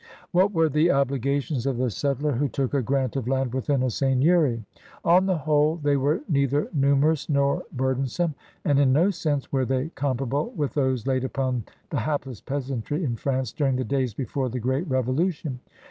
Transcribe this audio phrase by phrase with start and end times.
[0.31, 3.91] What were the obligations of the settler who took a grant of land within a
[3.91, 4.65] seigneury?
[5.05, 8.33] On the whole they were neither numerous nor burden some,
[8.65, 13.15] and in no sense were they comparable with those laid upon the hapless peasantry in
[13.15, 15.59] France during the days before the great Revolu tion.